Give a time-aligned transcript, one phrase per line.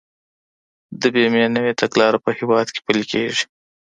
[0.99, 3.43] د بيمې نوي تګلارې په هيواد کي پلي کيږي.